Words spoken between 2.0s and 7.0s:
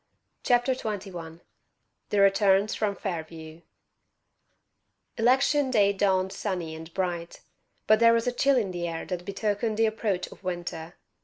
THE "RETURNS" FROM FAIRVIEW Election day dawned sunny and